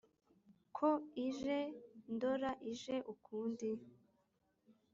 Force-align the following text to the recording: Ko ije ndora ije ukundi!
Ko 0.77 0.89
ije 1.27 1.57
ndora 2.13 2.51
ije 2.71 2.95
ukundi! 3.13 3.69